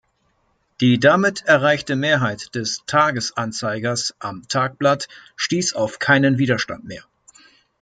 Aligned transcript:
Die 0.79 0.99
damit 0.99 1.43
erreichte 1.45 1.95
Mehrheit 1.95 2.55
des 2.55 2.81
"Tages-Anzeigers" 2.87 4.15
am 4.17 4.47
"Tagblatt" 4.47 5.07
stiess 5.35 5.75
auf 5.75 5.99
keinen 5.99 6.39
Widerstand 6.39 6.85
mehr. 6.85 7.03